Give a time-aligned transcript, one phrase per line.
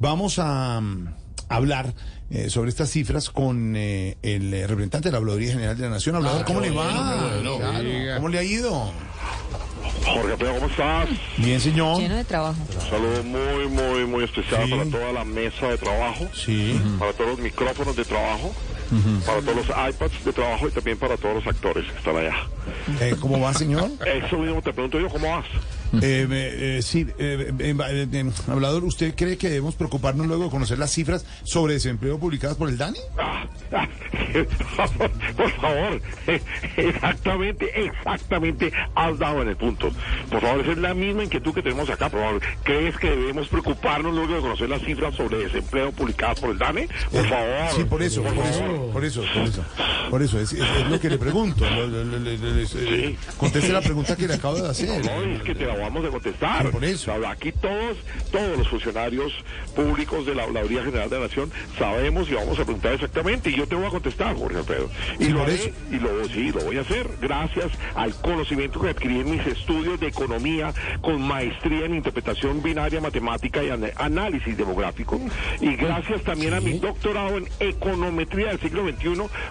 [0.00, 1.08] Vamos a mm,
[1.50, 1.92] hablar
[2.30, 6.16] eh, sobre estas cifras con eh, el representante de la Habladuría General de la Nación.
[6.16, 6.88] Hablador, ¿cómo le va?
[7.42, 7.58] Claro,
[8.16, 8.92] ¿Cómo le ha ido?
[10.06, 11.08] Jorge Pedro, ¿cómo estás?
[11.36, 12.00] Bien, señor.
[12.00, 12.56] Lleno de trabajo.
[12.74, 14.70] Un saludo muy, muy, muy especial Sí.
[14.70, 16.80] para toda la mesa de trabajo, Sí.
[16.98, 18.54] para todos los micrófonos de trabajo,
[19.26, 22.36] para todos los iPads de trabajo y también para todos los actores que están allá.
[23.00, 23.90] Eh, ¿Cómo va, señor?
[24.06, 25.44] Eso mismo te pregunto yo, ¿cómo vas?
[25.94, 30.44] Eh, eh, eh, sí, eh, eh, eh, eh, hablador, ¿usted cree que debemos preocuparnos luego
[30.44, 32.98] de conocer las cifras sobre desempleo publicadas por el DANI?
[35.36, 36.00] Por favor,
[36.76, 39.90] exactamente, exactamente, has dado en el punto.
[40.30, 42.08] Por favor, esa es la misma inquietud que tenemos acá.
[42.08, 46.50] Por favor, ¿crees que debemos preocuparnos luego de conocer las cifras sobre desempleo publicadas por
[46.50, 46.88] el DANE?
[47.10, 47.68] Por favor.
[47.76, 49.64] Sí, por eso, por eso, por eso, por eso.
[50.10, 51.64] Por eso, es, es- es lo que le pregunto.
[51.66, 54.88] Eh, Conteste la pregunta que le acabo de hacer.
[55.04, 56.70] No, es que te la vamos a contestar.
[56.70, 57.12] Por eso.
[57.28, 57.96] Aquí todos,
[58.32, 59.32] todos los funcionarios
[59.74, 63.50] públicos de la Habladuría General de la Nación sabemos y vamos a preguntar exactamente.
[63.50, 64.90] Y yo te voy a contestar, Jorge Alfredo.
[65.18, 65.70] Y Sí, lo haré, eso.
[65.90, 69.98] y lo, sí, lo voy a hacer gracias al conocimiento que adquirí en mis estudios
[70.00, 75.20] de economía con maestría en interpretación binaria, matemática y análisis demográfico.
[75.60, 79.08] Y gracias también a mi doctorado en econometría del siglo XXI,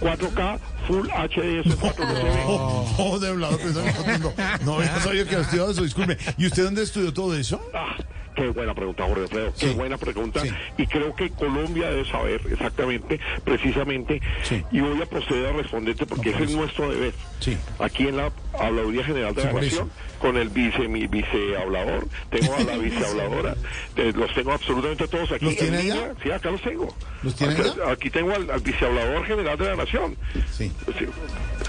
[0.00, 2.04] 4K, Full HD, 4
[2.46, 3.64] Oh, oh, de que
[4.18, 4.32] no.
[4.64, 4.82] No,
[5.42, 6.16] estudiado eso, disculpe.
[6.38, 7.60] ¿Y usted dónde estudió todo eso?
[7.74, 7.96] Ah,
[8.34, 9.52] qué buena pregunta, Jorge Alfredo.
[9.58, 10.40] Qué buena pregunta.
[10.40, 10.50] Sí.
[10.78, 14.64] Y creo que Colombia debe saber exactamente, precisamente, Sí.
[14.70, 17.14] y voy a proceder a responderte porque No, ese es nuestro deber.
[17.40, 17.56] Sí.
[17.78, 22.60] Aquí en la Habladuría General de la Nación, con el vice, mi vicehablador, tengo a
[22.60, 23.56] la vicehabladora,
[23.96, 25.44] eh, los tengo absolutamente todos aquí.
[25.46, 26.12] ¿Los tiene en allá?
[26.22, 26.94] Sí, acá los tengo.
[27.22, 27.90] ¿Los tiene Acá- allá?
[27.92, 30.16] Aquí tengo al, al vicehablador general de la Nación.
[30.52, 30.70] Sí.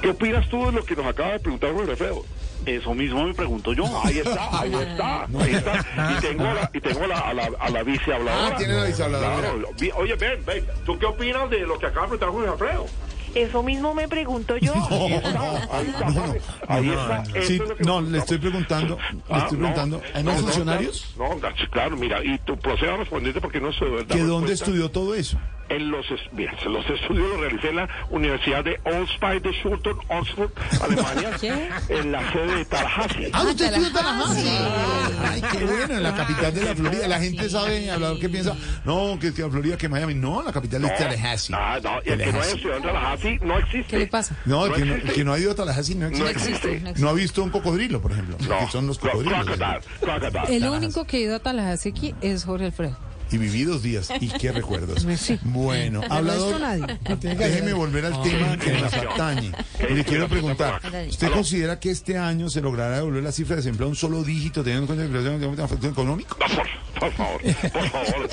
[0.00, 2.24] ¿Qué opinas tú de lo que nos acaba de preguntar Jorge Alfredo?
[2.66, 3.84] Eso mismo me pregunto yo.
[4.04, 5.86] Ahí está, ahí está, ahí está.
[6.16, 8.46] Y tengo a la, y tengo a la, a la, a la vicehabladora.
[8.54, 9.36] Ah, tiene la vicehabladora.
[9.52, 9.70] Claro.
[9.96, 10.64] Oye, ven, ven.
[10.84, 12.86] ¿Tú qué opinas de lo que acaba de preguntar Jorge Alfredo?
[13.34, 14.74] Eso mismo me pregunto yo.
[14.90, 17.24] Ahí está, ahí está.
[17.80, 21.14] No, le estoy preguntando, le Ah, estoy no, preguntando, ¿hay más no, funcionarios?
[21.16, 21.40] No, no,
[21.70, 24.14] claro, mira, y tú procedo a responderte porque no soy verdad.
[24.14, 25.38] ¿Que dónde estudió todo eso?
[25.72, 30.50] En los, mira, los estudios los realicé en la Universidad de Allspice de Schulton, Oxford,
[30.82, 31.68] Alemania, ¿Qué?
[31.88, 33.30] en la sede de Tallahassee.
[33.32, 34.58] Ah, usted estudió en Tallahassee.
[35.30, 37.08] Ay, qué bueno, en la capital de la Florida.
[37.08, 40.14] La gente sabe, hablador, que piensa, no, que es que Florida, que Miami.
[40.14, 41.54] No, la capital es Tallahassee.
[41.56, 42.56] Ah, no, y el que no haya Tallahassee.
[42.56, 43.86] estudiado en Tallahassee no existe.
[43.88, 44.36] ¿Qué le pasa?
[44.44, 46.24] No, el No que no, el que no ha ido a Tallahassee no existe.
[46.24, 46.92] No existe.
[47.00, 48.36] No ha visto un cocodrilo, por ejemplo.
[48.46, 49.46] No, que son los cocodrilos.
[50.48, 52.96] El único que ha ido a Tallahassee aquí es Jorge Alfredo.
[53.32, 54.08] Y viví dos días.
[54.20, 55.06] Y qué recuerdos.
[55.22, 55.38] Sí.
[55.44, 56.98] Bueno, resto hablador, nadie.
[57.36, 59.52] déjeme volver al tema que nos atañe.
[59.88, 63.62] Y le quiero preguntar, ¿usted considera que este año se logrará devolver la cifra de
[63.62, 65.40] desempleo a un solo dígito teniendo en cuenta la inflación?
[65.40, 65.86] No, por,
[66.98, 67.40] por favor,
[67.72, 68.28] por favor.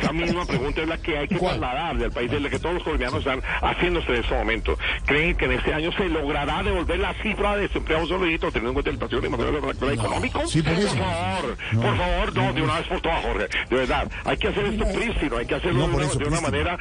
[0.11, 1.59] Esa misma pregunta es la que hay que ¿Cuál?
[1.59, 4.77] trasladar del país, de la que todos los colombianos están haciéndose en este momento.
[5.05, 8.25] ¿Creen que en este año se logrará devolver la cifra de desempleo a un solo
[8.25, 9.27] dígito teniendo en cuenta la inflación y
[9.57, 10.47] el efecto económico?
[10.47, 13.47] Sí, por favor, por favor, no, de una vez por todas, Jorge.
[13.69, 16.25] De verdad, hay que hacer esto prístino, hay que hacerlo No, de, una, eso, de
[16.27, 16.67] una prístino.
[16.67, 16.77] manera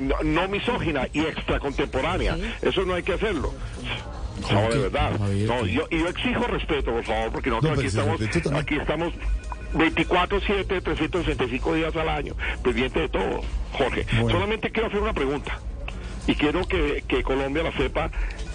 [0.00, 2.36] no, no misógina y extracontemporánea.
[2.62, 3.52] Eso no hay que hacerlo.
[4.50, 5.18] No, de verdad.
[5.18, 8.20] No, yo, y yo exijo respeto, por favor, porque No, nosotros aquí estamos,
[8.56, 9.12] aquí estamos
[9.74, 13.42] 24-7, 365 días al año, pendiente de todo,
[13.72, 14.06] Jorge.
[14.12, 14.30] Bueno.
[14.30, 15.58] Solamente quiero hacer una pregunta
[16.26, 18.10] y quiero que, que Colombia la sepa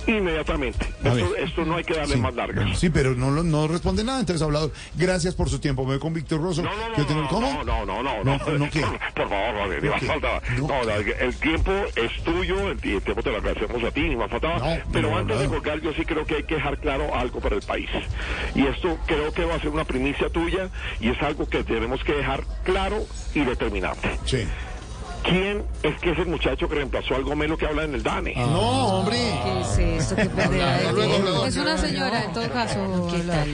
[0.07, 0.85] inmediatamente.
[1.03, 2.79] Esto, esto no hay que darle Sí, más largas.
[2.79, 4.71] sí, pero no, no responde nada, entonces hablador.
[4.95, 5.83] Gracias por su tiempo.
[5.83, 6.61] Me voy con Víctor Rosso.
[6.63, 7.63] No, no, no, Yo tengo- no, ¿Cómo?
[7.63, 8.81] no, no, no, no, No, no, ¿qué?
[9.15, 10.41] Por, favor, Jorge, ni ¿No más faltaba.
[10.57, 10.81] No.
[11.19, 14.77] El tiempo es tuyo, el, el tiempo te lo agradecemos a ti, ni más faltaba.
[14.91, 17.61] Pero antes de colgar, yo sí creo que hay que dejar claro algo para el
[17.61, 17.89] país.
[18.53, 22.03] Y esto creo que va a ser una primicia tuya y es algo que tenemos
[22.03, 24.19] que dejar claro y determinante.
[24.25, 24.45] Sí.
[25.27, 28.35] ¿Quién es que es el muchacho que reemplazó al Gomelo que habla en el DANE?
[28.35, 29.17] No, hombre.
[29.43, 30.15] ¿Qué es esto?
[30.15, 31.45] ¿Qué de tiempo?
[31.45, 33.07] Es una señora, en todo caso.
[33.11, 33.49] ¿Qué tal?